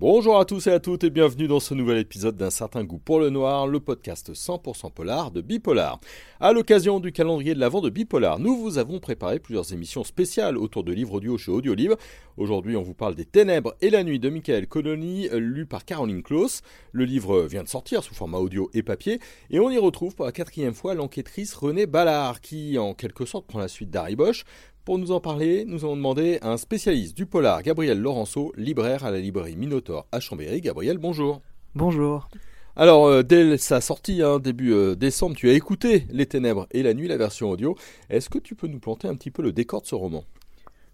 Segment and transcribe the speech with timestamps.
[0.00, 3.00] Bonjour à tous et à toutes et bienvenue dans ce nouvel épisode d'un certain goût
[3.00, 5.98] pour le noir, le podcast 100% polar de Bipolar.
[6.38, 10.56] À l'occasion du calendrier de l'avant de Bipolar, nous vous avons préparé plusieurs émissions spéciales
[10.56, 11.94] autour de livres audio chez Audiolib.
[12.36, 16.22] Aujourd'hui, on vous parle des Ténèbres et la nuit de Michael Connolly, lu par Caroline
[16.22, 16.62] Klaus.
[16.92, 19.18] Le livre vient de sortir sous format audio et papier
[19.50, 23.48] et on y retrouve pour la quatrième fois l'enquêtrice Renée Ballard qui, en quelque sorte,
[23.48, 24.44] prend la suite d'Harry Bosch
[24.88, 29.04] pour nous en parler, nous avons demandé à un spécialiste du polar, Gabriel Laurenceau, libraire
[29.04, 30.62] à la librairie Minotaur à Chambéry.
[30.62, 31.42] Gabriel, bonjour.
[31.74, 32.30] Bonjour.
[32.74, 36.82] Alors, euh, dès sa sortie, hein, début euh, décembre, tu as écouté Les Ténèbres et
[36.82, 37.76] la Nuit, la version audio.
[38.08, 40.24] Est-ce que tu peux nous planter un petit peu le décor de ce roman?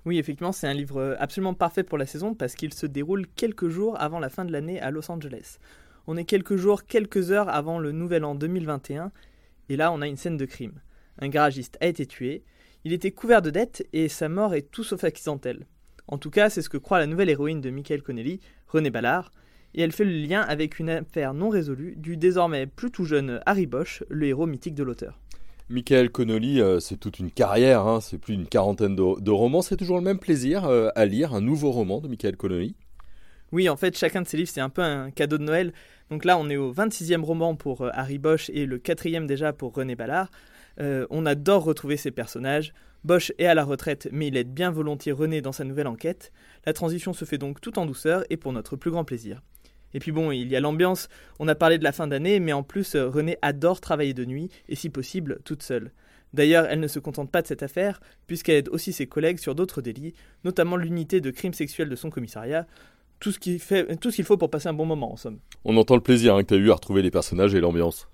[0.05, 3.69] Oui, effectivement, c'est un livre absolument parfait pour la saison parce qu'il se déroule quelques
[3.69, 5.59] jours avant la fin de l'année à Los Angeles.
[6.09, 9.13] On est quelques jours, quelques heures avant le nouvel an 2021,
[9.69, 10.81] et là, on a une scène de crime.
[11.21, 12.43] Un garagiste a été tué,
[12.85, 15.67] il était couvert de dettes et sa mort est tout sauf accidentelle.
[16.07, 19.31] En tout cas, c'est ce que croit la nouvelle héroïne de Michael Connelly, René Ballard,
[19.75, 23.41] et elle fait le lien avec une affaire non résolue du désormais plus tout jeune
[23.47, 25.19] Harry Bosch, le héros mythique de l'auteur.
[25.71, 29.79] Michael Connolly, euh, c'est toute une carrière, hein, c'est plus d'une quarantaine de, romans, c'est
[29.79, 32.77] toujours le même plaisir euh, à lire un nouveau roman de Michael Connolly
[33.55, 35.73] Oui, en fait, chacun de ces livres, c'est un peu un cadeau de Noël.
[36.11, 39.53] Donc là, on est au 26e roman pour euh, Harry Bosch et le quatrième déjà
[39.53, 40.29] pour René Ballard.
[40.81, 42.75] Euh, on adore retrouver ces personnages.
[43.05, 46.33] Bosch est à la retraite, mais il aide bien volontiers René dans sa nouvelle enquête.
[46.67, 49.41] La transition se fait donc tout en douceur et pour notre plus grand plaisir.
[49.93, 52.53] Et puis bon, il y a l'ambiance, on a parlé de la fin d'année, mais
[52.53, 55.93] en plus, euh, René adore travailler de nuit, et si possible, toute seule.
[56.33, 59.55] D'ailleurs, elle ne se contente pas de cette affaire, puisqu'elle aide aussi ses collègues sur
[59.55, 62.67] d'autres délits, notamment l'unité de crimes sexuels de son commissariat,
[63.25, 65.39] tout ce qu'il faut pour passer un bon moment en somme.
[65.65, 68.09] On entend le plaisir hein, que tu as eu à retrouver les personnages et l'ambiance.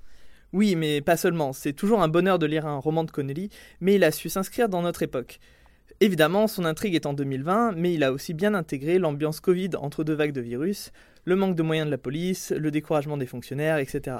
[0.53, 1.53] Oui, mais pas seulement.
[1.53, 4.69] C'est toujours un bonheur de lire un roman de Connelly, mais il a su s'inscrire
[4.69, 5.39] dans notre époque.
[6.01, 10.03] Évidemment, son intrigue est en 2020, mais il a aussi bien intégré l'ambiance Covid entre
[10.03, 10.93] deux vagues de virus,
[11.25, 14.19] le manque de moyens de la police, le découragement des fonctionnaires, etc.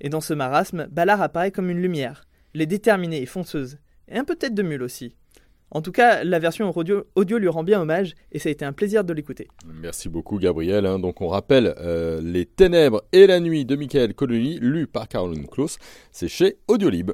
[0.00, 2.26] Et dans ce marasme, Ballard apparaît comme une lumière.
[2.54, 3.78] Elle est déterminée et fonceuse,
[4.08, 5.14] et un peu tête de mule aussi.
[5.70, 8.72] En tout cas, la version audio, lui rend bien hommage et ça a été un
[8.72, 9.48] plaisir de l'écouter.
[9.80, 10.84] Merci beaucoup Gabriel.
[10.86, 10.98] Hein.
[10.98, 15.46] Donc on rappelle euh, Les Ténèbres et la Nuit de Michael Connolly, lu par Caroline
[15.46, 15.78] Klaus.
[16.10, 17.12] C'est chez Audiolib.